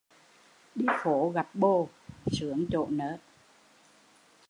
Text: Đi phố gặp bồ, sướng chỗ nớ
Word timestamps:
Đi 0.75 0.85
phố 1.03 1.29
gặp 1.35 1.47
bồ, 1.55 1.89
sướng 2.31 2.65
chỗ 2.71 2.87
nớ 2.89 3.17